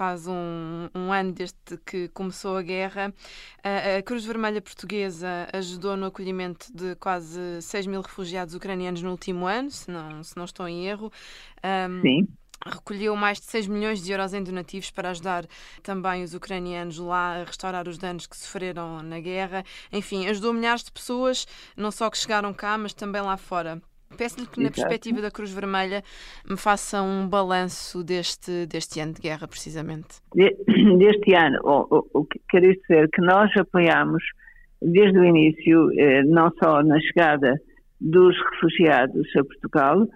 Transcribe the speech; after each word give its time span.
faz 0.00 0.26
um, 0.26 0.88
um, 0.94 1.12
ano 1.12 1.30
desde 1.30 1.76
que 1.84 2.08
começou 2.08 2.56
a 2.56 2.62
guerra. 2.62 3.12
A 3.62 4.00
Cruz 4.00 4.24
Vermelha 4.24 4.62
Portuguesa 4.62 5.46
ajudou 5.52 5.94
no 5.94 6.06
acolhimento 6.06 6.74
de 6.74 6.94
quase 6.94 7.60
6 7.60 7.86
mil 7.86 8.00
refugiados 8.00 8.54
ucranianos 8.54 9.02
no 9.02 9.10
último 9.10 9.46
ano, 9.46 9.70
se 9.70 9.90
não, 9.90 10.24
se 10.24 10.34
não 10.38 10.46
estou 10.46 10.66
em 10.66 10.86
erro. 10.86 11.12
Um, 11.62 12.00
Sim 12.00 12.28
recolheu 12.66 13.16
mais 13.16 13.40
de 13.40 13.46
6 13.46 13.66
milhões 13.66 14.02
de 14.02 14.12
euros 14.12 14.34
em 14.34 14.42
donativos 14.42 14.90
para 14.90 15.10
ajudar 15.10 15.46
também 15.82 16.22
os 16.22 16.34
ucranianos 16.34 16.98
lá 16.98 17.40
a 17.40 17.44
restaurar 17.44 17.88
os 17.88 17.96
danos 17.96 18.26
que 18.26 18.36
sofreram 18.36 19.02
na 19.02 19.18
guerra. 19.18 19.64
Enfim, 19.90 20.26
ajudou 20.26 20.52
milhares 20.52 20.84
de 20.84 20.92
pessoas, 20.92 21.46
não 21.74 21.90
só 21.90 22.10
que 22.10 22.18
chegaram 22.18 22.52
cá, 22.52 22.76
mas 22.76 22.92
também 22.92 23.22
lá 23.22 23.38
fora. 23.38 23.80
Peço-lhe 24.16 24.46
que, 24.46 24.60
na 24.60 24.66
Exato. 24.66 24.80
perspectiva 24.80 25.22
da 25.22 25.30
Cruz 25.30 25.52
Vermelha, 25.52 26.02
me 26.48 26.56
faça 26.56 27.02
um 27.02 27.28
balanço 27.28 28.02
deste, 28.04 28.66
deste 28.66 29.00
ano 29.00 29.14
de 29.14 29.20
guerra, 29.20 29.46
precisamente. 29.46 30.20
De, 30.34 30.54
deste 30.98 31.34
ano, 31.34 31.58
o, 31.62 32.06
o, 32.12 32.24
que 32.24 32.40
quero 32.48 32.72
dizer 32.72 33.08
que 33.10 33.22
nós 33.22 33.50
apoiamos 33.56 34.22
desde 34.82 35.18
o 35.18 35.24
início, 35.24 35.90
eh, 35.98 36.22
não 36.24 36.50
só 36.62 36.82
na 36.82 36.98
chegada 37.00 37.54
dos 38.00 38.34
refugiados 38.52 39.26
a 39.36 39.44
Portugal, 39.44 40.06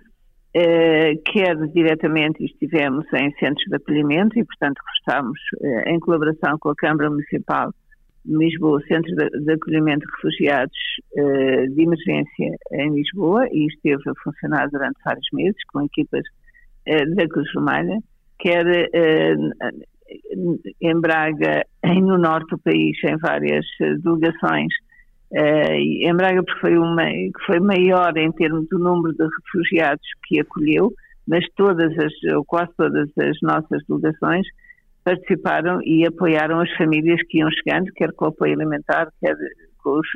eh, 0.55 1.17
quer 1.27 1.57
diretamente 1.69 2.45
estivemos 2.45 3.05
em 3.13 3.31
centros 3.39 3.65
de 3.69 3.77
acolhimento 3.77 4.39
e, 4.39 4.45
portanto, 4.45 4.81
estamos 4.99 5.39
eh, 5.63 5.91
em 5.91 5.99
colaboração 6.01 6.57
com 6.59 6.71
a 6.71 6.77
Câmara 6.77 7.11
Municipal 7.11 7.73
Lisboa, 8.27 8.81
Centro 8.89 9.15
de, 9.15 9.53
Acolhimento 9.53 10.07
de 10.07 10.13
Refugiados 10.17 10.79
eh, 11.17 11.67
de 11.67 11.83
Emergência 11.83 12.57
em 12.73 12.95
Lisboa, 12.95 13.47
e 13.53 13.67
esteve 13.67 14.03
a 14.09 14.23
funcionar 14.23 14.69
durante 14.71 14.99
vários 15.05 15.27
meses 15.33 15.57
com 15.73 15.83
equipas 15.83 16.23
eh, 16.87 17.05
da 17.07 17.29
Cruz 17.29 17.51
Vermelha, 17.53 17.99
quer 18.39 18.67
eh, 18.67 19.35
em 20.81 21.01
Braga 21.01 21.65
e 21.85 22.01
no 22.01 22.19
norte 22.19 22.49
do 22.51 22.59
país, 22.59 22.97
em 23.05 23.17
várias 23.19 23.67
delegações 24.03 24.73
em 25.33 26.15
Braga 26.15 26.45
porque 26.45 26.61
foi, 26.61 26.79
uma, 26.79 27.07
foi 27.45 27.59
maior 27.59 28.17
em 28.17 28.31
termos 28.33 28.69
do 28.69 28.79
número 28.79 29.13
de 29.17 29.25
refugiados 29.25 30.07
que 30.27 30.39
acolheu, 30.39 30.93
mas 31.27 31.45
todas 31.57 31.93
as, 31.99 32.13
ou 32.35 32.45
quase 32.45 32.71
todas 32.77 33.09
as 33.19 33.37
nossas 33.43 33.83
delegações 33.89 34.47
participaram 35.05 35.81
e 35.83 36.07
apoiaram 36.07 36.61
as 36.61 36.71
famílias 36.77 37.21
que 37.29 37.39
iam 37.39 37.51
chegando, 37.51 37.93
quer 37.95 38.13
com 38.15 38.27
apoio 38.27 38.55
alimentar, 38.55 39.09
quer 39.21 39.37
com 39.83 39.99
os, 39.99 40.09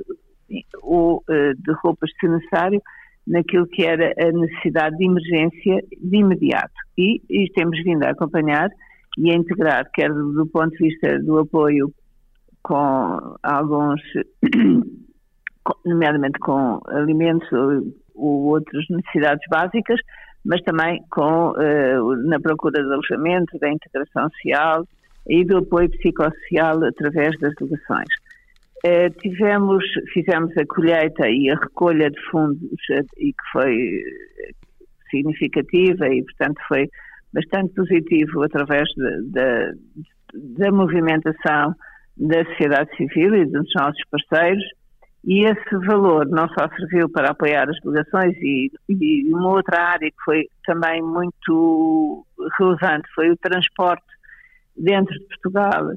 ou 0.83 1.19
uh, 1.19 1.55
de 1.55 1.73
roupas 1.83 2.11
se 2.19 2.27
necessário, 2.27 2.81
naquilo 3.27 3.67
que 3.67 3.85
era 3.85 4.13
a 4.19 4.33
necessidade 4.33 4.97
de 4.97 5.05
emergência 5.05 5.85
de 6.01 6.17
imediato. 6.17 6.73
E, 6.97 7.21
e 7.29 7.51
temos 7.53 7.79
vindo 7.85 8.03
a 8.05 8.11
acompanhar 8.11 8.71
e 9.19 9.31
a 9.31 9.35
integrar, 9.35 9.91
quer 9.93 10.09
do, 10.13 10.33
do 10.33 10.47
ponto 10.47 10.71
de 10.71 10.89
vista 10.89 11.19
do 11.19 11.39
apoio 11.39 11.93
com 12.63 13.37
alguns 13.43 14.01
nomeadamente 15.85 16.39
com 16.39 16.81
alimentos 16.89 17.51
ou, 17.53 17.83
ou 18.15 18.47
outras 18.55 18.85
necessidades 18.89 19.45
básicas, 19.51 20.01
mas 20.49 20.63
também 20.63 20.99
com, 21.11 21.51
uh, 21.51 22.17
na 22.27 22.41
procura 22.41 22.83
de 22.83 22.91
alojamento, 22.91 23.59
da 23.59 23.71
integração 23.71 24.31
social 24.31 24.83
e 25.29 25.45
do 25.45 25.59
apoio 25.59 25.91
psicossocial 25.91 26.83
através 26.85 27.39
das 27.39 27.55
delegações. 27.55 28.09
Uh, 28.83 29.11
tivemos, 29.21 29.85
fizemos 30.15 30.57
a 30.57 30.65
colheita 30.65 31.29
e 31.29 31.51
a 31.51 31.55
recolha 31.55 32.11
de 32.11 32.19
fundos 32.31 32.63
uh, 32.63 33.05
e 33.19 33.33
que 33.33 33.51
foi 33.53 34.03
significativa 35.11 36.09
e, 36.09 36.25
portanto, 36.25 36.59
foi 36.67 36.89
bastante 37.35 37.75
positivo 37.75 38.43
através 38.43 38.89
da 40.35 40.71
movimentação 40.73 41.75
da 42.17 42.45
sociedade 42.47 42.89
civil 42.97 43.35
e 43.35 43.45
dos 43.45 43.69
nossos 43.75 44.03
parceiros 44.11 44.65
e 45.25 45.45
esse 45.45 45.87
valor 45.87 46.27
não 46.27 46.49
só 46.49 46.69
serviu 46.77 47.09
para 47.09 47.31
apoiar 47.31 47.69
as 47.69 47.79
delegações 47.81 48.37
e, 48.39 48.71
e 48.89 49.35
uma 49.35 49.51
outra 49.51 49.81
área 49.81 50.11
que 50.11 50.25
foi 50.25 50.49
também 50.65 51.03
muito 51.03 52.25
relevante 52.59 53.09
foi 53.15 53.31
o 53.31 53.37
transporte 53.37 54.07
dentro 54.77 55.13
de 55.13 55.27
Portugal 55.27 55.91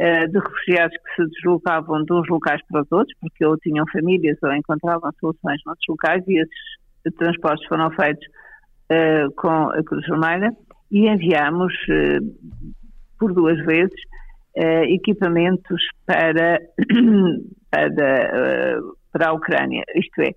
eh, 0.00 0.28
de 0.28 0.38
refugiados 0.38 0.96
que 0.96 1.22
se 1.22 1.28
deslocavam 1.30 2.04
de 2.04 2.12
uns 2.12 2.28
locais 2.28 2.62
para 2.70 2.82
os 2.82 2.92
outros, 2.92 3.18
porque 3.20 3.44
ou 3.44 3.56
tinham 3.58 3.84
famílias 3.92 4.38
ou 4.44 4.52
encontravam 4.52 5.10
soluções 5.18 5.60
noutros 5.66 5.86
locais 5.88 6.22
e 6.28 6.38
esses 6.38 7.18
transportes 7.18 7.66
foram 7.66 7.90
feitos 7.90 8.24
uh, 8.92 9.32
com 9.34 9.70
a 9.70 9.82
Cruz 9.82 10.06
Vermelha. 10.06 10.52
E 10.92 11.08
enviamos 11.08 11.74
uh, 11.88 12.68
por 13.18 13.34
duas 13.34 13.58
vezes 13.66 14.00
equipamentos 14.84 15.82
para, 16.06 16.58
para, 17.70 18.78
uh, 18.78 18.96
para 19.12 19.28
a 19.28 19.32
Ucrânia. 19.32 19.82
Isto 19.94 20.22
é, 20.22 20.30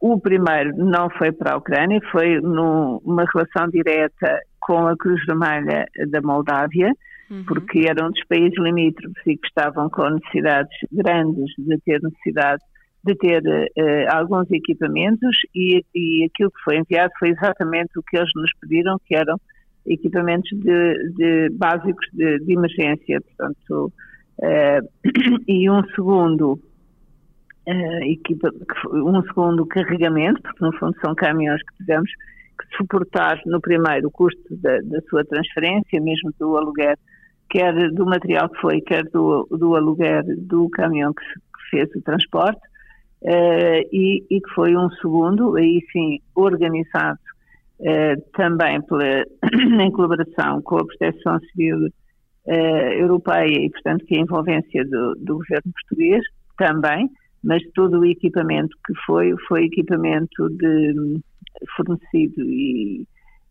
o 0.00 0.20
primeiro 0.20 0.76
não 0.76 1.08
foi 1.10 1.32
para 1.32 1.54
a 1.54 1.56
Ucrânia, 1.56 2.00
foi 2.10 2.40
numa 2.40 3.24
relação 3.32 3.68
direta 3.68 4.40
com 4.60 4.86
a 4.86 4.96
Cruz 4.96 5.24
Vermelha 5.26 5.86
da 6.10 6.20
Moldávia, 6.20 6.92
uhum. 7.30 7.44
porque 7.46 7.86
eram 7.88 8.10
dos 8.10 8.24
países 8.26 8.58
limítrofes 8.58 9.22
e 9.26 9.36
que 9.36 9.46
estavam 9.46 9.88
com 9.88 10.08
necessidades 10.10 10.76
grandes 10.92 11.52
de 11.58 11.78
ter 11.84 12.00
necessidade 12.02 12.62
de 13.04 13.14
ter 13.14 13.40
uh, 13.40 14.16
alguns 14.16 14.50
equipamentos 14.50 15.36
e, 15.54 15.84
e 15.94 16.24
aquilo 16.24 16.50
que 16.50 16.62
foi 16.64 16.78
enviado 16.78 17.12
foi 17.18 17.30
exatamente 17.30 17.96
o 17.96 18.02
que 18.02 18.16
eles 18.16 18.30
nos 18.34 18.50
pediram, 18.60 18.98
que 19.06 19.14
eram 19.14 19.36
equipamentos 19.86 20.50
de, 20.58 21.12
de 21.12 21.50
básicos 21.50 22.06
de, 22.12 22.38
de, 22.40 22.52
emergência, 22.52 23.20
portanto, 23.20 23.92
uh, 24.38 24.88
e 25.46 25.68
um 25.70 25.82
segundo 25.94 26.52
uh, 27.66 28.04
equipa, 28.04 28.50
um 28.92 29.22
segundo 29.22 29.66
carregamento, 29.66 30.40
porque 30.42 30.64
no 30.64 30.72
fundo 30.78 30.96
são 31.00 31.14
caminhões 31.14 31.62
que 31.62 31.76
tivemos 31.78 32.10
que 32.58 32.76
suportar 32.76 33.40
no 33.46 33.60
primeiro 33.60 34.08
o 34.08 34.10
custo 34.10 34.56
da, 34.56 34.78
da 34.78 35.00
sua 35.08 35.24
transferência, 35.24 36.00
mesmo 36.00 36.32
do 36.38 36.56
aluguer, 36.56 36.98
quer 37.50 37.90
do 37.92 38.06
material 38.06 38.48
que 38.48 38.60
foi, 38.60 38.80
quer 38.80 39.04
do, 39.04 39.46
do 39.50 39.76
aluguer 39.76 40.24
do 40.38 40.68
caminhão 40.70 41.12
que, 41.12 41.24
que 41.24 41.70
fez 41.70 41.94
o 41.94 42.02
transporte, 42.02 42.60
uh, 43.22 43.88
e, 43.92 44.24
e, 44.30 44.40
que 44.40 44.50
foi 44.54 44.76
um 44.76 44.90
segundo, 44.90 45.56
aí 45.56 45.84
sim, 45.92 46.18
organizado 46.34 47.18
também 48.32 48.80
pela, 48.82 49.24
em 49.82 49.90
colaboração 49.90 50.62
com 50.62 50.76
a 50.76 50.86
Proteção 50.86 51.38
Civil 51.50 51.88
eh, 52.46 53.02
Europeia 53.02 53.66
e, 53.66 53.70
portanto, 53.70 54.04
que 54.06 54.14
é 54.14 54.18
a 54.18 54.22
envolvência 54.22 54.84
do, 54.84 55.14
do 55.16 55.38
governo 55.38 55.72
português 55.72 56.24
também, 56.56 57.10
mas 57.42 57.62
todo 57.74 57.98
o 57.98 58.04
equipamento 58.04 58.76
que 58.86 58.94
foi, 59.04 59.34
foi 59.48 59.64
equipamento 59.64 60.48
de, 60.50 61.20
fornecido 61.76 62.42
e, 62.42 63.04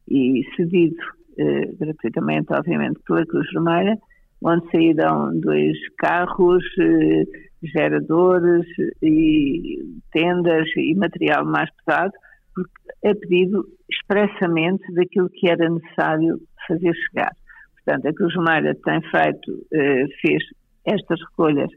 e 0.07 0.43
cedido 0.55 0.95
eh, 1.37 1.71
gratuitamente, 1.77 2.53
obviamente, 2.53 2.99
pela 3.05 3.25
Cruz 3.25 3.47
Vermelha, 3.51 3.97
onde 4.41 4.69
saíram 4.71 5.37
dois 5.39 5.77
carros, 5.97 6.63
eh, 6.79 7.23
geradores 7.63 8.65
e 9.01 9.79
tendas 10.11 10.67
e 10.77 10.95
material 10.95 11.45
mais 11.45 11.69
pesado, 11.83 12.13
porque 12.55 12.71
é 13.03 13.13
pedido 13.13 13.65
expressamente 13.91 14.91
daquilo 14.93 15.29
que 15.29 15.49
era 15.49 15.69
necessário 15.69 16.39
fazer 16.67 16.93
chegar. 16.93 17.31
Portanto, 17.75 18.07
a 18.07 18.13
Cruz 18.13 18.33
Vermelha 18.33 18.75
tem 18.83 19.01
feito, 19.01 19.67
eh, 19.73 20.05
fez 20.21 20.43
estas 20.85 21.19
recolhas 21.29 21.69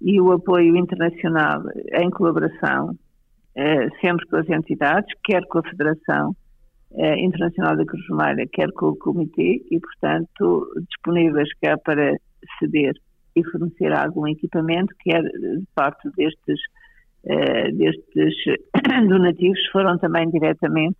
e 0.00 0.20
o 0.20 0.32
apoio 0.32 0.76
internacional 0.76 1.62
em 1.92 2.10
colaboração 2.10 2.96
eh, 3.54 3.88
sempre 4.00 4.26
com 4.28 4.36
as 4.36 4.48
entidades, 4.48 5.14
quer 5.24 5.42
com 5.48 5.58
a 5.58 5.62
Federação 5.62 6.34
eh, 6.94 7.20
Internacional 7.20 7.76
da 7.76 7.84
Cruz 7.84 8.06
Vermelha, 8.06 8.48
quer 8.50 8.72
com 8.72 8.86
o 8.88 8.96
Comitê, 8.96 9.62
e, 9.70 9.78
portanto, 9.78 10.72
disponíveis 10.88 11.48
quer 11.60 11.78
para 11.78 12.16
ceder 12.58 12.94
e 13.36 13.44
fornecer 13.44 13.92
algum 13.92 14.26
equipamento, 14.26 14.94
quer 15.00 15.22
de 15.22 15.64
parte 15.74 16.08
destes, 16.16 16.60
destes 17.24 18.34
donativos, 19.08 19.60
foram 19.72 19.98
também 19.98 20.28
diretamente 20.30 20.96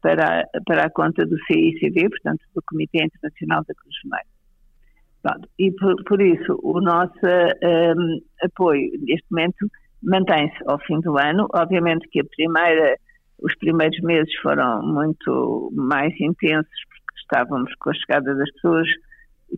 para, 0.00 0.44
para 0.64 0.84
a 0.84 0.90
conta 0.90 1.26
do 1.26 1.36
CICD, 1.46 2.08
portanto, 2.08 2.40
do 2.54 2.62
Comitê 2.66 3.04
Internacional 3.04 3.64
da 3.66 3.74
Cruz 3.74 3.96
Vermelha. 4.04 5.46
e 5.58 5.72
por, 5.72 5.96
por, 6.04 6.22
isso 6.22 6.58
o 6.62 6.80
nosso 6.80 7.18
um, 7.24 8.20
apoio 8.42 8.90
neste 9.00 9.26
momento 9.30 9.66
mantém-se 10.02 10.56
ao 10.66 10.78
fim 10.80 11.00
do 11.00 11.18
ano. 11.18 11.48
Obviamente 11.54 12.08
que 12.08 12.20
a 12.20 12.24
primeira, 12.24 12.96
os 13.42 13.54
primeiros 13.56 13.98
meses 14.00 14.32
foram 14.40 14.82
muito 14.82 15.72
mais 15.74 16.14
intensos 16.20 16.80
porque 16.88 17.20
estávamos 17.20 17.74
com 17.80 17.90
a 17.90 17.94
chegada 17.94 18.34
das 18.34 18.52
pessoas 18.52 18.88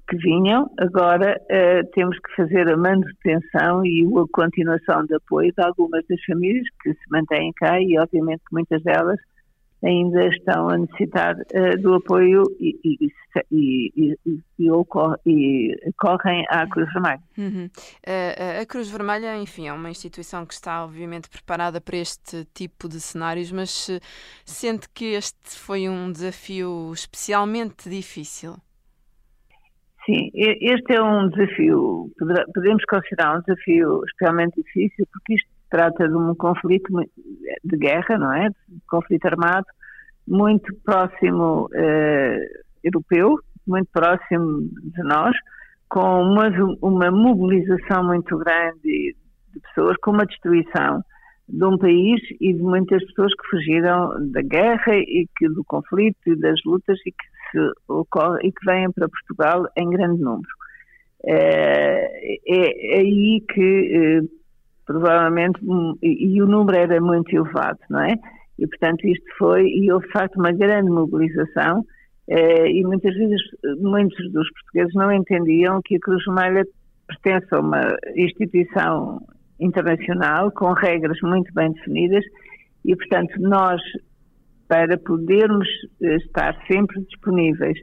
que 0.08 0.17
vinham. 0.17 0.70
Agora 0.79 1.40
uh, 1.40 1.90
temos 1.93 2.19
que 2.19 2.37
fazer 2.37 2.69
a 2.70 2.76
manutenção 2.76 3.85
e 3.85 4.05
a 4.05 4.25
continuação 4.32 5.05
de 5.06 5.14
apoio 5.14 5.52
de 5.56 5.64
algumas 5.64 6.05
das 6.08 6.23
famílias 6.25 6.67
que 6.82 6.93
se 6.93 7.11
mantêm 7.11 7.52
cá 7.55 7.81
e 7.81 7.99
obviamente 7.99 8.43
muitas 8.52 8.82
delas 8.82 9.19
ainda 9.85 10.26
estão 10.26 10.69
a 10.69 10.76
necessitar 10.76 11.37
uh, 11.37 11.81
do 11.81 11.94
apoio 11.94 12.43
e, 12.58 12.76
e, 12.85 13.12
e, 13.52 14.17
e, 15.26 15.93
correm 15.96 16.44
à 16.49 16.67
Cruz 16.67 16.93
Vermelha. 16.93 17.23
Uhum. 17.37 17.67
Uh, 17.67 18.62
a 18.62 18.67
Cruz 18.67 18.90
Vermelha, 18.90 19.37
enfim, 19.37 19.69
é 19.69 19.73
uma 19.73 19.90
instituição 19.90 20.44
que 20.44 20.55
está 20.55 20.85
obviamente 20.85 21.31
preparada 21.31 21.81
para 21.81 21.96
este 21.96 22.44
tipo 22.52 22.88
de 22.88 23.00
cenários, 23.00 23.52
mas 23.52 23.88
sente 24.44 24.88
que 24.93 25.14
este 25.14 25.56
foi 25.56 25.88
um 25.88 26.11
desafio 26.11 26.90
especialmente 26.93 27.88
difícil? 27.88 28.56
Sim, 30.09 30.31
este 30.33 30.95
é 30.95 31.03
um 31.03 31.29
desafio, 31.29 32.11
podemos 32.55 32.83
considerar 32.87 33.37
um 33.37 33.43
desafio 33.43 34.03
especialmente 34.07 34.63
difícil, 34.63 35.07
porque 35.13 35.35
isto 35.35 35.51
trata 35.69 36.09
de 36.09 36.17
um 36.17 36.35
conflito 36.35 36.91
de 37.63 37.77
guerra, 37.77 38.17
não 38.17 38.33
é? 38.33 38.49
De 38.49 38.81
conflito 38.89 39.27
armado, 39.27 39.67
muito 40.27 40.75
próximo 40.83 41.69
eh, 41.75 42.39
europeu, 42.83 43.39
muito 43.67 43.91
próximo 43.93 44.63
de 44.83 45.03
nós, 45.03 45.37
com 45.91 46.23
uma, 46.23 46.49
uma 46.81 47.11
mobilização 47.11 48.03
muito 48.03 48.39
grande 48.39 48.81
de 48.83 49.61
pessoas, 49.61 49.99
com 49.99 50.13
uma 50.13 50.25
destruição 50.25 51.03
de 51.47 51.65
um 51.67 51.77
país 51.77 52.23
e 52.41 52.55
de 52.55 52.63
muitas 52.63 53.05
pessoas 53.09 53.33
que 53.35 53.49
fugiram 53.51 54.11
da 54.33 54.41
guerra 54.41 54.97
e 54.97 55.27
que 55.37 55.51
do 55.51 55.63
conflito 55.65 56.19
e 56.27 56.35
das 56.35 56.59
lutas 56.65 56.99
e 57.05 57.11
que 57.13 57.38
ocorre 57.89 58.47
e 58.47 58.53
que 58.53 58.65
vêm 58.65 58.91
para 58.93 59.09
Portugal 59.09 59.67
em 59.77 59.91
grande 59.91 60.23
número. 60.23 60.49
É, 61.25 62.31
é 62.47 62.99
aí 62.99 63.43
que 63.53 64.23
eh, 64.23 64.39
provavelmente, 64.89 65.61
e, 66.03 66.41
o 66.41 66.47
número 66.47 66.79
era 66.79 66.99
muito 66.99 67.31
elevado, 67.37 67.79
não 67.91 68.00
é? 68.00 68.15
E, 68.59 68.67
portanto, 68.67 69.06
isto 69.06 69.27
foi, 69.37 69.69
e 69.69 69.93
houve 69.93 70.06
de 70.06 70.12
facto 70.12 70.37
uma 70.37 70.50
grande 70.50 70.91
mobilização, 70.91 71.85
eh, 72.27 72.71
e 72.71 72.83
muitas 72.85 73.15
vezes 73.15 73.41
muitos 73.81 74.33
dos 74.33 74.49
portugueses 74.50 74.95
não 74.95 75.12
entendiam 75.12 75.81
que 75.85 75.97
a 75.97 75.99
Cruz 76.00 76.25
Vermelha 76.25 76.65
pertence 77.06 77.47
a 77.55 77.61
uma 77.61 77.97
instituição 78.17 79.21
internacional 79.61 80.50
com 80.53 80.73
regras 80.73 81.19
muito 81.23 81.53
bem 81.53 81.73
definidas 81.73 82.25
e, 82.85 82.97
portanto, 82.97 83.35
nós, 83.41 83.81
para 84.69 84.99
podermos 84.99 85.67
eh, 86.03 86.17
estar 86.17 86.55
sempre 86.70 87.00
disponíveis 87.05 87.79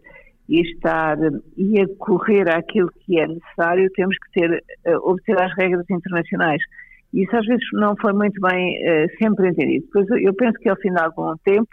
e 0.47 0.61
estar 0.61 1.17
e 1.57 1.81
a 1.81 1.85
correr 1.97 2.47
àquilo 2.49 2.89
que 3.01 3.19
é 3.19 3.27
necessário, 3.27 3.89
temos 3.95 4.15
que 4.17 4.39
ter, 4.39 4.63
eh, 4.85 4.97
obter 4.97 5.41
as 5.41 5.51
regras 5.57 5.85
internacionais. 5.89 6.61
Isso 7.11 7.35
às 7.35 7.45
vezes 7.45 7.65
não 7.73 7.95
foi 7.99 8.13
muito 8.13 8.39
bem 8.41 8.77
sempre 9.17 9.47
entendido. 9.47 9.85
Depois 9.85 10.05
eu 10.21 10.33
penso 10.33 10.59
que 10.59 10.67
ao 10.67 10.75
final 10.75 11.09
de 11.09 11.21
um 11.21 11.37
tempo 11.45 11.69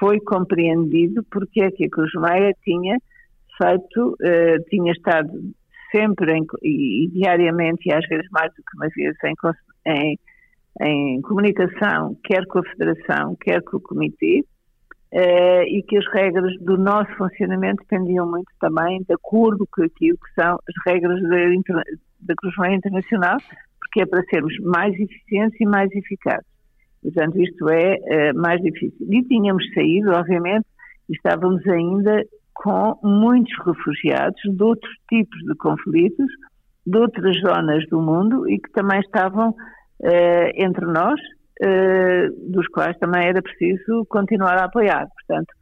foi 0.00 0.18
compreendido 0.18 1.22
porque 1.30 1.62
é 1.62 1.70
que 1.70 1.84
a 1.84 1.88
Cruz 1.88 2.10
Meia 2.14 2.52
tinha 2.64 2.98
feito, 3.56 4.16
tinha 4.68 4.90
estado 4.90 5.30
sempre 5.94 6.32
em, 6.32 6.44
e, 6.64 7.04
e, 7.04 7.10
diariamente, 7.10 7.88
e 7.88 7.94
às 7.94 8.04
vezes 8.08 8.26
mais 8.32 8.52
do 8.54 8.56
que 8.56 8.76
uma 8.76 8.88
vez, 8.88 9.16
em, 9.24 9.34
em, 9.86 10.18
em 10.80 11.20
comunicação, 11.22 12.16
quer 12.24 12.46
com 12.46 12.58
a 12.58 12.64
Federação, 12.64 13.36
quer 13.36 13.62
com 13.62 13.76
o 13.76 13.80
Comitê, 13.80 14.44
e 15.12 15.82
que 15.86 15.96
as 15.96 16.06
regras 16.12 16.52
do 16.60 16.76
nosso 16.76 17.12
funcionamento 17.16 17.84
dependiam 17.88 18.28
muito 18.28 18.50
também 18.58 19.00
de 19.02 19.14
acordo 19.14 19.64
com 19.70 19.84
aquilo 19.84 20.18
que 20.18 20.34
são 20.34 20.54
as 20.54 20.92
regras 20.92 21.22
da, 21.22 21.82
da 22.20 22.34
Cruz 22.34 22.56
Meia 22.58 22.74
Internacional, 22.74 23.36
que 23.92 24.00
é 24.00 24.06
para 24.06 24.24
sermos 24.24 24.52
mais 24.58 24.92
eficientes 24.98 25.60
e 25.60 25.64
mais 25.64 25.88
eficazes. 25.92 26.46
Portanto, 27.00 27.40
isto 27.40 27.68
é 27.68 27.94
uh, 27.94 28.36
mais 28.36 28.60
difícil. 28.60 29.06
E 29.08 29.22
tínhamos 29.22 29.64
saído, 29.72 30.10
obviamente, 30.10 30.66
estávamos 31.08 31.64
ainda 31.68 32.24
com 32.54 32.98
muitos 33.04 33.52
refugiados 33.64 34.40
de 34.42 34.62
outros 34.62 34.92
tipos 35.08 35.38
de 35.44 35.54
conflitos, 35.54 36.26
de 36.84 36.98
outras 36.98 37.36
zonas 37.40 37.86
do 37.88 38.00
mundo 38.00 38.48
e 38.48 38.58
que 38.58 38.70
também 38.72 38.98
estavam 39.00 39.54
entre 40.56 40.86
nós, 40.86 41.20
uh, 41.62 42.50
dos 42.52 42.66
quais 42.68 42.96
também 42.98 43.28
era 43.28 43.40
preciso 43.40 44.04
continuar 44.08 44.58
a 44.58 44.64
apoiar. 44.64 45.06
Portanto, 45.14 45.52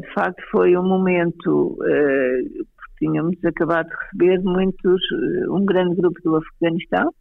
de 0.00 0.12
facto, 0.12 0.42
foi 0.50 0.76
um 0.76 0.82
momento, 0.82 1.78
tínhamos 2.98 3.36
acabado 3.44 3.88
de 3.88 3.94
receber 3.94 4.42
muitos, 4.42 5.00
um 5.48 5.64
grande 5.64 5.94
grupo 5.94 6.18
do 6.24 6.36
Afeganistão, 6.36 7.12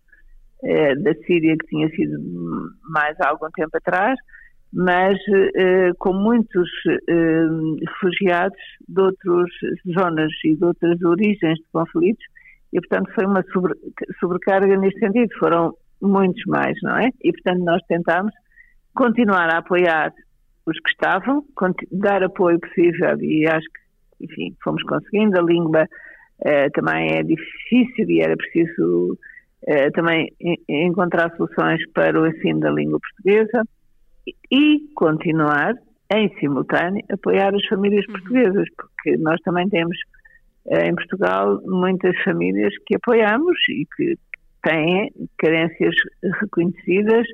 eh, 0.63 0.95
da 0.95 1.13
Síria, 1.25 1.56
que 1.57 1.68
tinha 1.68 1.89
sido 1.89 2.19
mais 2.89 3.19
há 3.19 3.30
algum 3.30 3.50
tempo 3.50 3.75
atrás, 3.75 4.18
mas 4.72 5.18
eh, 5.56 5.89
com 5.98 6.13
muitos 6.13 6.69
eh, 6.88 7.45
refugiados 7.88 8.60
de 8.88 9.01
outras 9.01 9.50
zonas 9.92 10.31
e 10.45 10.56
de 10.56 10.63
outras 10.63 11.01
origens 11.01 11.57
de 11.57 11.66
conflitos, 11.74 12.24
e 12.72 12.80
portanto 12.80 13.12
foi 13.16 13.25
uma 13.25 13.44
sobre, 13.51 13.74
sobrecarga 14.19 14.78
neste 14.78 15.00
sentido, 15.00 15.30
foram 15.39 15.74
muitos 16.01 16.44
mais, 16.45 16.77
não 16.81 16.98
é? 16.98 17.09
E 17.24 17.31
portanto 17.31 17.63
nós 17.63 17.81
tentámos 17.88 18.33
continuar 18.94 19.50
a 19.50 19.59
apoiar 19.59 20.13
os 20.65 20.80
que 20.80 20.89
estavam, 20.89 21.44
dar 21.92 22.24
apoio 22.24 22.59
possível 22.59 23.19
e 23.21 23.48
acho 23.48 23.65
que, 23.68 24.25
enfim, 24.25 24.56
fomos 24.63 24.83
conseguindo. 24.83 25.39
A 25.39 25.44
língua 25.44 25.88
eh, 26.44 26.69
também 26.69 27.18
é 27.18 27.24
difícil 27.24 28.09
e 28.09 28.21
era 28.21 28.36
preciso 28.36 29.18
eh, 29.68 29.89
também 29.92 30.31
encontrar 30.68 31.36
soluções 31.36 31.81
para 31.94 32.19
o 32.19 32.27
ensino 32.27 32.59
da 32.59 32.71
língua 32.71 33.00
portuguesa 33.00 33.63
e 34.51 34.92
continuar, 34.95 35.74
em 36.13 36.30
simultâneo, 36.39 37.04
apoiar 37.09 37.56
as 37.56 37.65
famílias 37.68 38.06
uhum. 38.06 38.13
portuguesas, 38.13 38.68
porque 38.75 39.18
nós 39.18 39.39
também 39.42 39.68
temos 39.69 39.97
eh, 40.68 40.88
em 40.88 40.95
Portugal 40.95 41.62
muitas 41.65 42.15
famílias 42.24 42.74
que 42.86 42.95
apoiamos 42.95 43.57
e 43.69 43.86
que 43.95 44.15
têm 44.63 45.11
carências 45.37 45.95
reconhecidas, 46.39 47.25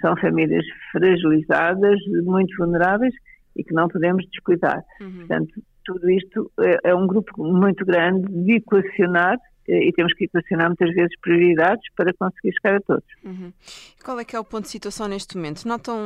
são 0.00 0.16
famílias 0.16 0.64
fragilizadas, 0.90 1.98
muito 2.24 2.54
vulneráveis 2.56 3.14
e 3.56 3.62
que 3.62 3.72
não 3.72 3.88
podemos 3.88 4.24
descuidar. 4.30 4.82
Uhum. 5.00 5.18
Portanto, 5.18 5.62
tudo 5.84 6.10
isto 6.10 6.50
é, 6.60 6.90
é 6.90 6.94
um 6.94 7.06
grupo 7.06 7.42
muito 7.42 7.84
grande 7.84 8.26
de 8.44 8.56
equacionar 8.56 9.38
e 9.68 9.92
temos 9.92 10.12
que 10.14 10.24
equacionar 10.24 10.68
muitas 10.68 10.92
vezes 10.94 11.12
prioridades 11.20 11.82
para 11.96 12.12
conseguir 12.14 12.52
chegar 12.54 12.76
a 12.76 12.80
todos. 12.80 13.04
Uhum. 13.24 13.52
Qual 14.04 14.18
é 14.18 14.24
que 14.24 14.34
é 14.34 14.40
o 14.40 14.44
ponto 14.44 14.64
de 14.64 14.70
situação 14.70 15.06
neste 15.06 15.36
momento? 15.36 15.66
Notam, 15.66 15.96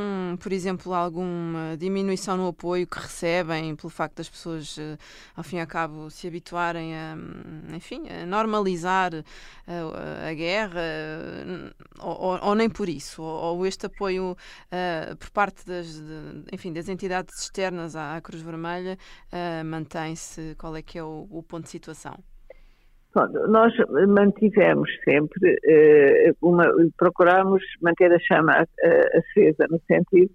por 0.41 0.53
exemplo, 0.53 0.93
alguma 0.93 1.77
diminuição 1.79 2.37
no 2.37 2.49
apoio 2.49 2.87
que 2.87 2.99
recebem 2.99 3.75
pelo 3.75 3.89
facto 3.89 4.17
das 4.17 4.29
pessoas, 4.29 4.77
eh, 4.79 4.99
ao 5.35 5.43
fim 5.43 5.57
e 5.57 5.61
ao 5.61 5.67
cabo, 5.67 6.11
se 6.11 6.27
habituarem 6.27 6.95
a, 6.95 7.17
enfim, 7.75 8.03
a 8.09 8.27
normalizar 8.27 9.13
a, 9.15 9.73
eh, 9.73 10.31
a 10.31 10.35
guerra, 10.35 10.83
ou, 12.01 12.39
ou, 12.43 12.55
nem 12.55 12.69
por 12.69 12.89
isso? 12.89 13.23
Ou, 13.23 13.57
ou 13.57 13.67
este 13.67 13.87
apoio 13.87 14.33
uh, 14.33 15.17
por 15.17 15.31
parte 15.31 15.65
das, 15.65 15.99
de, 15.99 16.45
enfim, 16.53 16.73
das 16.73 16.89
entidades 16.89 17.43
externas 17.43 17.97
à, 17.97 18.17
à 18.17 18.21
Cruz 18.21 18.43
Vermelha 18.43 18.99
uh, 19.33 19.65
mantém-se? 19.65 20.55
Qual 20.59 20.77
é 20.77 20.83
que 20.83 20.99
é 20.99 21.03
o, 21.03 21.27
o 21.31 21.43
ponto 21.43 21.65
de 21.65 21.71
situação? 21.71 22.23
Nós 23.49 23.73
mantivemos 24.09 24.91
sempre, 25.09 25.59
eh, 25.65 26.33
uma, 26.43 26.65
procuramos 26.97 27.63
manter 27.81 28.13
a 28.13 28.19
chama 28.19 28.67
eh, 28.81 29.19
acesa, 29.19 29.67
no 29.71 29.81
sentido 29.87 30.31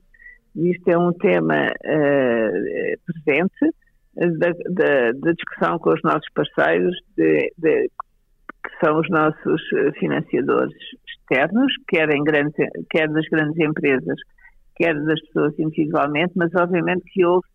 de 0.55 0.71
isto 0.71 0.89
é 0.89 0.97
um 0.97 1.13
tema 1.13 1.67
uh, 1.67 2.99
presente 3.05 3.75
da, 4.15 4.49
da, 4.49 5.11
da, 5.13 5.31
discussão 5.31 5.79
com 5.79 5.91
os 5.93 6.01
nossos 6.03 6.27
parceiros, 6.33 6.93
de, 7.15 7.53
de, 7.57 7.87
que 7.87 8.85
são 8.85 8.99
os 8.99 9.09
nossos 9.09 9.61
financiadores 9.97 10.73
externos, 11.07 11.71
quer, 11.87 12.09
em 12.13 12.23
grandes, 12.23 12.53
quer 12.89 13.07
das 13.07 13.25
grandes 13.29 13.57
empresas, 13.59 14.17
quer 14.75 14.93
das 15.05 15.21
pessoas 15.27 15.57
individualmente, 15.57 16.33
mas 16.35 16.53
obviamente 16.55 17.03
que 17.13 17.25
houve 17.25 17.47
eh, 17.47 17.50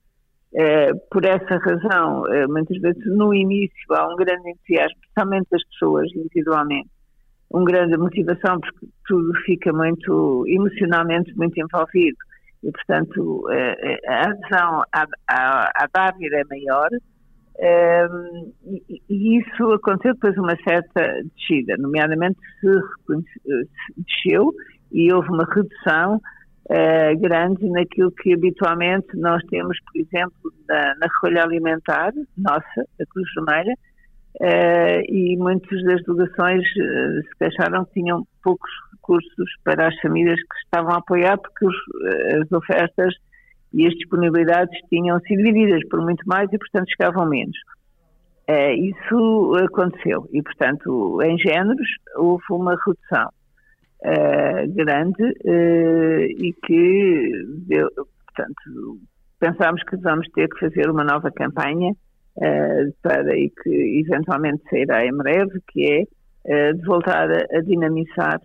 por 1.10 1.24
essa 1.24 1.58
razão, 1.58 2.26
eh, 2.28 2.46
muitas 2.46 2.80
vezes 2.80 3.04
no 3.14 3.34
início 3.34 3.92
há 3.92 4.08
um 4.08 4.16
grande 4.16 4.50
entusiasmo, 4.50 4.98
especialmente 5.02 5.48
das 5.50 5.62
pessoas 5.68 6.10
individualmente, 6.16 6.88
uma 7.50 7.64
grande 7.64 7.96
motivação 7.98 8.58
porque 8.60 8.86
tudo 9.06 9.32
fica 9.44 9.70
muito 9.72 10.44
emocionalmente 10.48 11.36
muito 11.36 11.58
envolvido. 11.60 12.16
E 12.62 12.72
portanto 12.72 13.46
eh, 13.50 14.00
a 14.08 14.30
adesão 14.30 14.82
à, 15.28 15.86
Dávila 15.94 16.36
é 16.36 16.44
maior 16.44 16.88
e, 18.64 19.02
e, 19.08 19.38
isso 19.38 19.72
aconteceu 19.72 20.14
depois 20.14 20.36
uma 20.38 20.56
certa 20.62 21.22
descida, 21.36 21.76
nomeadamente 21.78 22.38
se, 22.60 22.68
se 23.08 23.94
desceu 23.96 24.52
e 24.92 25.12
houve 25.12 25.28
uma 25.28 25.44
redução 25.44 26.20
uh, 26.70 27.20
grande 27.20 27.68
naquilo 27.68 28.10
que 28.12 28.32
habitualmente 28.32 29.08
nós 29.14 29.42
temos, 29.50 29.78
por 29.80 30.00
exemplo, 30.00 30.52
na, 30.68 30.94
na 30.96 31.06
recolha 31.06 31.44
alimentar 31.44 32.12
nossa, 32.36 32.80
a 33.00 33.06
Cruz 33.10 33.28
Vermelha, 33.34 33.74
uh, 34.40 35.00
e 35.08 35.36
muitas 35.36 35.82
das 35.84 36.02
delegações 36.02 36.62
uh, 36.62 37.22
se 37.22 37.38
queixaram 37.38 37.84
que 37.84 38.00
tinham 38.00 38.26
poucos 38.42 38.70
recursos 38.92 39.50
para 39.64 39.88
as 39.88 40.00
famílias 40.00 40.38
que 40.38 40.56
estavam 40.64 40.92
a 40.92 40.98
apoiar, 40.98 41.38
porque 41.38 41.66
os, 41.66 41.76
as 42.42 42.50
ofertas 42.52 43.14
e 43.72 43.86
as 43.86 43.94
disponibilidades 43.94 44.76
tinham 44.88 45.18
sido 45.20 45.42
divididas 45.42 45.86
por 45.88 46.00
muito 46.00 46.26
mais 46.26 46.52
e, 46.52 46.58
portanto, 46.58 46.88
chegavam 46.90 47.28
menos. 47.28 47.56
Isso 48.78 49.56
aconteceu 49.64 50.28
e, 50.32 50.40
portanto, 50.40 51.20
em 51.22 51.36
géneros 51.36 51.88
houve 52.16 52.44
uma 52.50 52.76
redução 52.86 53.28
uh, 54.02 54.74
grande 54.74 55.22
uh, 55.22 56.22
e 56.22 56.52
que, 56.64 57.32
deu, 57.66 57.88
portanto, 58.26 59.00
que 59.88 59.96
vamos 59.98 60.28
ter 60.34 60.48
que 60.48 60.60
fazer 60.60 60.90
uma 60.90 61.04
nova 61.04 61.30
campanha 61.30 61.92
para 63.02 63.34
e 63.34 63.48
que 63.48 64.04
eventualmente 64.04 64.62
sairá 64.68 65.06
em 65.06 65.16
breve, 65.16 65.58
que 65.68 66.06
é 66.46 66.72
de 66.72 66.84
voltar 66.84 67.30
a, 67.30 67.58
a 67.58 67.60
dinamizar 67.62 68.40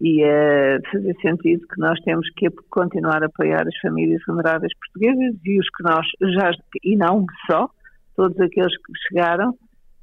e 0.00 0.24
a 0.24 0.80
fazer 0.90 1.14
sentido 1.20 1.66
que 1.68 1.78
nós 1.78 2.00
temos 2.00 2.28
que 2.36 2.48
continuar 2.70 3.22
a 3.22 3.26
apoiar 3.26 3.66
as 3.66 3.76
famílias 3.82 4.20
vulneráveis 4.26 4.72
portuguesas 4.78 5.36
e 5.44 5.60
os 5.60 5.68
que 5.68 5.82
nós 5.84 6.06
já, 6.34 6.50
e 6.82 6.96
não 6.96 7.24
só, 7.48 7.68
todos 8.16 8.38
aqueles 8.40 8.76
que 8.78 8.92
chegaram 9.08 9.54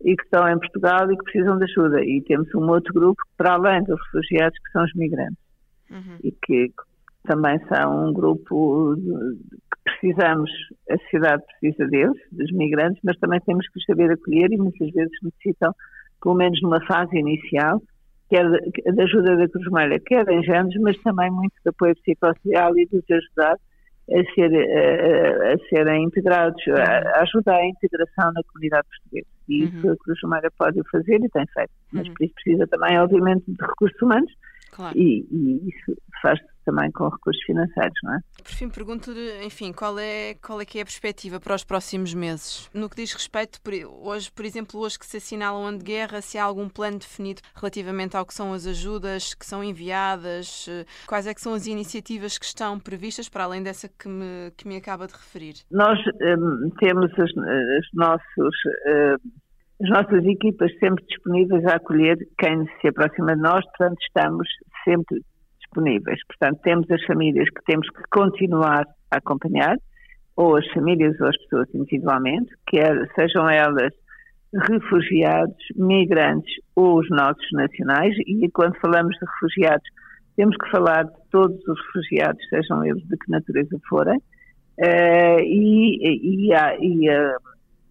e 0.01 0.15
que 0.15 0.23
estão 0.23 0.47
em 0.47 0.59
Portugal 0.59 1.11
e 1.11 1.17
que 1.17 1.23
precisam 1.23 1.57
de 1.57 1.65
ajuda. 1.65 2.03
E 2.03 2.21
temos 2.21 2.53
um 2.55 2.69
outro 2.69 2.93
grupo, 2.93 3.21
para 3.37 3.53
além 3.53 3.83
dos 3.83 3.99
refugiados, 4.05 4.57
que 4.59 4.71
são 4.71 4.83
os 4.83 4.93
migrantes. 4.93 5.37
Uhum. 5.89 6.17
E 6.23 6.31
que 6.31 6.71
também 7.25 7.59
são 7.67 8.09
um 8.09 8.13
grupo 8.13 8.95
que 8.95 9.83
precisamos, 9.83 10.49
a 10.89 10.97
sociedade 10.97 11.43
precisa 11.59 11.87
deles, 11.89 12.17
dos 12.31 12.51
migrantes, 12.51 13.01
mas 13.03 13.17
também 13.17 13.39
temos 13.41 13.67
que 13.69 13.79
os 13.79 13.85
saber 13.85 14.11
acolher 14.11 14.51
e 14.51 14.57
muitas 14.57 14.89
vezes 14.91 15.11
necessitam, 15.21 15.73
pelo 16.21 16.35
menos 16.35 16.61
numa 16.61 16.83
fase 16.85 17.17
inicial, 17.17 17.81
quer 18.29 18.43
da 18.93 19.03
ajuda 19.03 19.37
da 19.37 19.47
Cruz 19.47 19.65
Vermelha, 19.65 19.99
quer 20.05 20.27
em 20.29 20.43
géneros, 20.43 20.75
mas 20.81 20.97
também 21.01 21.31
muito 21.31 21.53
de 21.63 21.69
apoio 21.69 21.95
psicossocial 21.95 22.77
e 22.77 22.85
de 22.85 22.97
os 22.97 23.11
ajudar 23.11 23.57
a, 24.11 24.33
ser, 24.33 24.51
a, 24.53 25.53
a 25.53 25.57
serem 25.69 26.05
integrados, 26.05 26.61
a, 26.69 27.19
a, 27.19 27.21
ajudar 27.21 27.57
a 27.57 27.67
integração 27.67 28.31
na 28.33 28.41
comunidade 28.51 28.87
portuguesa. 28.87 29.27
E 29.49 29.63
uhum. 29.63 29.69
isso 29.69 29.91
a 29.91 29.97
Cruz 29.97 30.19
Vermelha 30.21 30.51
pode 30.57 30.81
fazer 30.91 31.15
e 31.23 31.29
tem 31.29 31.45
feito. 31.53 31.71
Mas 31.91 32.07
uhum. 32.07 32.13
por 32.13 32.25
isso 32.25 32.33
precisa 32.35 32.67
também, 32.67 32.99
obviamente, 32.99 33.43
de 33.47 33.65
recursos 33.65 34.01
humanos 34.01 34.31
claro. 34.71 34.97
e, 34.97 35.25
e 35.31 35.69
isso 35.69 36.01
faz 36.21 36.39
também 36.67 36.91
com 36.91 37.07
recursos 37.07 37.41
financeiros, 37.45 37.97
não 38.03 38.15
é? 38.15 38.19
Por 38.43 38.51
fim, 38.51 38.69
pergunto-lhe, 38.69 39.45
enfim, 39.45 39.71
qual 39.71 39.97
é, 39.97 40.35
qual 40.35 40.59
é 40.59 40.65
que 40.65 40.79
é 40.79 40.81
a 40.81 40.85
perspectiva 40.85 41.39
para 41.39 41.55
os 41.55 41.63
próximos 41.63 42.13
meses? 42.13 42.69
No 42.73 42.89
que 42.89 42.97
diz 42.97 43.13
respeito, 43.13 43.61
por, 43.61 43.73
hoje, 43.73 44.29
por 44.31 44.43
exemplo, 44.43 44.79
hoje 44.81 44.99
que 44.99 45.05
se 45.05 45.17
assinala 45.17 45.57
um 45.57 45.65
ano 45.65 45.77
de 45.77 45.85
guerra, 45.85 46.21
se 46.21 46.37
há 46.37 46.43
algum 46.43 46.67
plano 46.67 46.99
definido 46.99 47.41
relativamente 47.55 48.17
ao 48.17 48.25
que 48.25 48.33
são 48.33 48.51
as 48.51 48.67
ajudas 48.67 49.33
que 49.33 49.45
são 49.45 49.63
enviadas, 49.63 50.67
quais 51.07 51.25
é 51.25 51.33
que 51.33 51.41
são 51.41 51.53
as 51.53 51.65
iniciativas 51.67 52.37
que 52.37 52.45
estão 52.45 52.77
previstas, 52.77 53.29
para 53.29 53.45
além 53.45 53.63
dessa 53.63 53.87
que 53.87 54.09
me, 54.09 54.51
que 54.57 54.67
me 54.67 54.75
acaba 54.75 55.07
de 55.07 55.13
referir? 55.13 55.55
Nós 55.71 55.97
um, 56.21 56.69
temos 56.79 57.11
os, 57.13 57.31
os 57.31 57.87
nossos... 57.93 58.55
Um, 58.85 59.47
as 59.79 59.89
nossas 59.91 60.25
equipas 60.25 60.71
sempre 60.79 61.05
disponíveis 61.05 61.63
a 61.65 61.75
acolher 61.75 62.17
quem 62.39 62.65
se 62.81 62.87
aproxima 62.87 63.35
de 63.35 63.41
nós, 63.43 63.63
portanto, 63.65 63.99
estamos 64.01 64.47
sempre 64.83 65.21
disponíveis. 65.67 66.19
Portanto, 66.27 66.59
temos 66.63 66.89
as 66.89 67.03
famílias 67.05 67.49
que 67.49 67.63
temos 67.65 67.87
que 67.89 68.01
continuar 68.09 68.85
a 69.11 69.17
acompanhar, 69.17 69.77
ou 70.35 70.55
as 70.55 70.67
famílias 70.71 71.19
ou 71.19 71.27
as 71.27 71.37
pessoas 71.43 71.67
individualmente, 71.73 72.51
quer 72.67 73.09
sejam 73.15 73.49
elas 73.49 73.93
refugiados, 74.53 75.57
migrantes 75.75 76.53
ou 76.75 76.99
os 76.99 77.09
nossos 77.09 77.47
nacionais, 77.51 78.15
e 78.25 78.49
quando 78.51 78.79
falamos 78.79 79.15
de 79.17 79.25
refugiados, 79.25 79.87
temos 80.35 80.55
que 80.55 80.69
falar 80.69 81.03
de 81.03 81.29
todos 81.31 81.57
os 81.67 81.79
refugiados, 81.87 82.39
sejam 82.49 82.83
eles 82.85 83.03
de 83.07 83.17
que 83.17 83.31
natureza 83.31 83.77
forem, 83.89 84.17
uh, 84.17 85.39
e, 85.39 85.97
e, 86.01 86.53
e, 86.53 87.09
uh, 87.09 87.39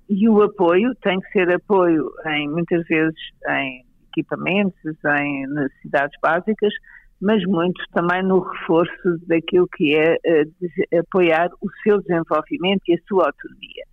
e, 0.09 0.29
o 0.29 0.43
apoio 0.43 0.95
tem 1.03 1.21
que 1.21 1.29
ser 1.33 1.51
apoio 1.53 2.09
em, 2.27 2.49
muitas 2.49 2.87
vezes, 2.87 3.19
em 3.49 3.85
equipamentos, 4.17 4.97
em 5.21 5.47
necessidades 5.49 6.17
básicas, 6.23 6.73
mas 7.21 7.43
muito 7.45 7.83
também 7.93 8.23
no 8.23 8.41
reforço 8.41 9.19
daquilo 9.27 9.67
que 9.69 9.95
é 9.95 10.15
uh, 10.15 10.99
apoiar 11.01 11.49
o 11.63 11.69
seu 11.83 12.01
desenvolvimento 12.01 12.83
e 12.89 12.95
a 12.95 12.99
sua 13.09 13.27
autonomia. 13.27 13.85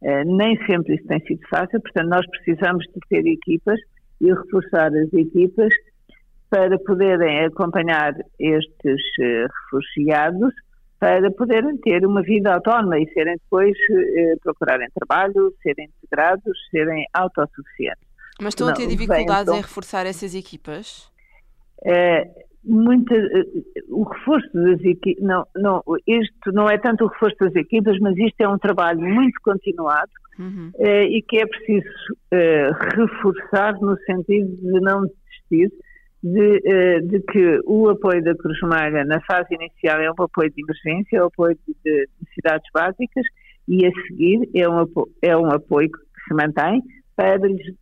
Uh, 0.00 0.36
nem 0.36 0.56
sempre 0.66 0.94
isso 0.94 1.06
tem 1.06 1.20
sido 1.26 1.40
fácil, 1.48 1.80
portanto, 1.80 2.08
nós 2.08 2.26
precisamos 2.30 2.84
de 2.86 3.00
ter 3.08 3.26
equipas 3.26 3.80
e 4.20 4.32
reforçar 4.32 4.94
as 4.94 5.12
equipas 5.12 5.72
para 6.50 6.78
poderem 6.78 7.44
acompanhar 7.46 8.14
estes 8.38 9.02
uh, 9.20 9.48
refugiados, 9.64 10.54
para 11.00 11.30
poderem 11.32 11.76
ter 11.78 12.04
uma 12.06 12.22
vida 12.22 12.54
autónoma 12.54 12.98
e 12.98 13.08
serem 13.12 13.36
depois 13.36 13.76
procurarem 14.42 14.88
trabalho, 14.92 15.54
serem 15.62 15.88
integrados, 15.96 16.58
serem 16.72 17.04
autossuficientes. 17.12 18.02
Mas 18.40 18.48
estão 18.48 18.66
a 18.66 18.72
ter 18.72 18.88
dificuldades 18.88 19.26
bem, 19.26 19.42
então, 19.42 19.56
em 19.58 19.60
reforçar 19.60 20.06
essas 20.06 20.34
equipas? 20.34 21.08
Muita, 22.64 23.14
eh, 23.14 23.44
o 23.88 24.02
reforço 24.04 24.48
das 24.52 24.80
equipas, 24.84 25.24
não, 25.24 25.44
não, 25.56 25.82
isto 26.06 26.52
não 26.52 26.68
é 26.68 26.78
tanto 26.78 27.04
o 27.04 27.08
reforço 27.08 27.36
das 27.40 27.54
equipas, 27.54 27.98
mas 28.00 28.16
isto 28.16 28.40
é 28.40 28.48
um 28.48 28.58
trabalho 28.58 29.00
muito 29.00 29.40
continuado 29.42 30.10
uhum. 30.38 30.70
eh, 30.78 31.04
e 31.04 31.22
que 31.22 31.38
é 31.38 31.46
preciso 31.46 31.88
eh, 32.32 32.70
reforçar 32.94 33.74
no 33.80 33.96
sentido 34.04 34.56
de 34.56 34.80
não 34.80 35.02
desistir, 35.02 35.72
de, 36.22 36.62
eh, 36.64 37.00
de, 37.00 37.20
que 37.20 37.60
o 37.64 37.88
apoio 37.88 38.22
da 38.22 38.34
Cruz 38.34 38.58
Vermelha 38.60 39.04
na 39.04 39.20
fase 39.20 39.54
inicial 39.54 40.00
é 40.00 40.10
um 40.10 40.24
apoio 40.24 40.50
de 40.50 40.62
emergência, 40.62 41.18
é 41.18 41.22
um 41.22 41.26
apoio 41.26 41.56
de, 41.84 42.08
necessidades 42.20 42.68
básicas 42.74 43.24
e 43.68 43.86
a 43.86 43.90
seguir 44.06 44.48
é 44.54 44.68
um, 44.68 44.80
apoio, 44.80 45.08
é 45.22 45.36
um 45.36 45.50
apoio 45.50 45.90
que 45.90 45.98
se 46.26 46.34
mantém 46.34 46.82
para 47.14 47.46
lhes 47.46 47.74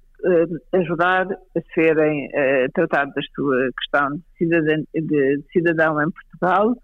ajudar 0.73 1.27
a 1.31 1.61
serem 1.75 2.27
uh, 2.27 2.73
tratados 2.75 3.15
da 3.15 3.23
sua 3.35 3.69
questão 3.79 4.09
de, 4.41 5.03
de 5.03 5.43
cidadão 5.53 6.01
em 6.03 6.11
Portugal, 6.11 6.75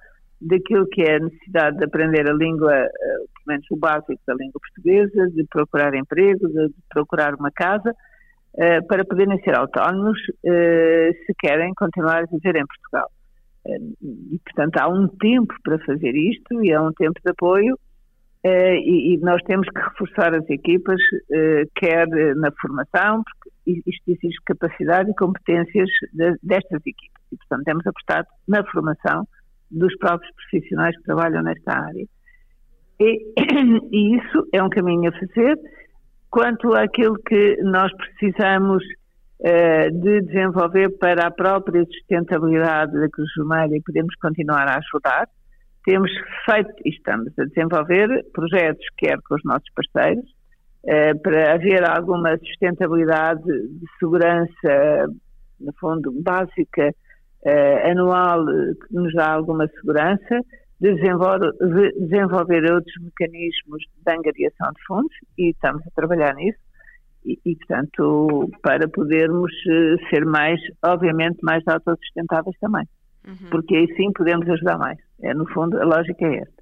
daquilo 0.41 0.87
que 0.89 1.03
é 1.03 1.17
a 1.17 1.21
necessidade 1.21 1.79
de 1.79 1.85
aprender 1.85 2.29
a 2.29 2.35
língua, 2.35 2.73
uh, 2.73 2.89
pelo 2.89 3.47
menos 3.47 3.67
o 3.71 3.77
básico 3.77 4.21
da 4.27 4.35
língua 4.35 4.61
portuguesa, 4.61 5.31
de 5.31 5.45
procurar 5.51 5.95
emprego, 5.95 6.49
de, 6.49 6.69
de 6.69 6.75
procurar 6.89 7.35
uma 7.35 7.51
casa, 7.51 7.91
uh, 7.91 8.87
para 8.87 9.05
poderem 9.05 9.41
ser 9.43 9.57
autónomos 9.57 10.19
se 10.43 11.35
querem 11.39 11.73
continuar 11.75 12.23
a 12.23 12.27
viver 12.27 12.57
em 12.57 12.67
Portugal. 12.67 13.11
e, 14.03 14.39
portanto, 14.45 14.77
há 14.79 14.89
um 14.89 15.09
tempo 15.09 15.55
para 15.65 15.79
fazer 15.81 16.15
isto 16.15 16.63
e 16.65 16.73
há 16.73 16.83
um 16.83 16.93
tempo 16.93 17.19
de 17.25 17.31
apoio 17.31 17.79
e, 18.45 19.15
e, 19.15 19.19
nós 19.19 19.41
temos 19.43 19.69
que 19.69 19.81
reforçar 19.81 20.35
as 20.35 20.49
equipas, 20.51 21.01
uh, 21.01 21.71
quer 21.77 22.09
na 22.37 22.51
formação, 22.61 23.23
porque 23.23 23.81
isto 23.89 24.03
exige 24.09 24.37
capacidade 24.45 25.11
e 25.11 25.15
competências 25.15 25.89
de, 26.13 26.35
destas 26.43 26.81
equipas. 26.85 27.23
E, 27.31 27.37
portanto, 27.37 27.65
temos 27.65 27.87
apostado 27.87 28.27
na 28.49 28.65
formação 28.65 29.27
dos 29.71 29.97
próprios 29.99 30.33
profissionais 30.35 30.97
que 30.97 31.05
trabalham 31.05 31.43
nesta 31.43 31.73
área. 31.73 32.05
E, 32.99 33.33
e 33.93 34.17
isso 34.17 34.49
é 34.53 34.63
um 34.63 34.69
caminho 34.69 35.11
a 35.11 35.13
fazer. 35.13 35.57
Quanto 36.29 36.75
àquilo 36.75 37.17
que 37.23 37.59
nós 37.63 37.93
precisamos 37.95 38.83
de 39.93 40.21
desenvolver 40.21 40.89
para 40.99 41.27
a 41.27 41.31
própria 41.33 41.85
sustentabilidade 41.85 42.93
da 42.93 43.09
Cruz 43.09 43.29
Vermelha 43.37 43.77
e 43.77 43.83
podemos 43.83 44.15
continuar 44.15 44.69
a 44.69 44.79
ajudar, 44.79 45.29
temos 45.85 46.11
feito 46.45 46.73
e 46.85 46.91
estamos 46.91 47.33
a 47.39 47.45
desenvolver 47.45 48.25
projetos, 48.33 48.85
quer 48.99 49.19
com 49.29 49.35
os 49.35 49.45
nossos 49.45 49.69
parceiros, 49.75 50.25
eh, 50.85 51.15
para 51.15 51.55
haver 51.55 51.89
alguma 51.89 52.37
sustentabilidade 52.39 53.45
de 53.45 53.87
segurança, 53.99 55.07
no 55.61 55.73
fundo, 55.79 56.13
básica, 56.23 56.93
eh, 57.45 57.91
anual, 57.91 58.45
que 58.47 58.95
nos 58.95 59.13
dá 59.15 59.33
alguma 59.33 59.67
segurança, 59.69 60.41
de 60.81 60.95
desenvolver, 60.95 61.53
de 61.53 61.93
desenvolver 62.09 62.73
outros 62.73 62.95
mecanismos 63.01 63.85
de 64.05 64.13
angariação 64.13 64.73
de 64.73 64.85
fundos, 64.87 65.17
e 65.39 65.51
estamos 65.51 65.83
a 65.87 65.91
trabalhar 65.95 66.35
nisso, 66.35 66.59
e, 67.25 67.39
e, 67.45 67.57
portanto, 67.57 68.51
para 68.63 68.89
podermos 68.89 69.53
eh, 69.71 69.97
ser 70.11 70.25
mais, 70.25 70.61
obviamente, 70.85 71.39
mais 71.43 71.63
autossustentáveis 71.69 72.57
também. 72.61 72.85
Uhum. 73.27 73.51
Porque 73.51 73.77
aí 73.77 73.87
sim 73.97 74.13
podemos 74.13 74.49
ajudar 74.49 74.79
mais. 74.79 74.99
É, 75.21 75.33
no 75.35 75.47
fundo, 75.49 75.81
a 75.81 75.85
lógica 75.85 76.27
é 76.27 76.39
esta. 76.39 76.62